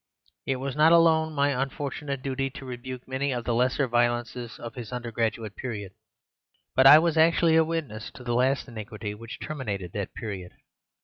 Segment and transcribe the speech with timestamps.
[0.47, 4.73] It was not alone my unfortunate duty to rebuke many of the lesser violences of
[4.73, 5.93] his undergraduate period,
[6.75, 10.53] but I was actually a witness to the last iniquity which terminated that period.